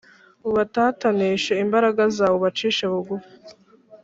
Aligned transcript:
Ubatatanishe 0.49 1.53
imbaraga 1.63 2.03
zawe 2.15 2.35
ubacishe 2.39 2.83
bugufi 2.91 3.33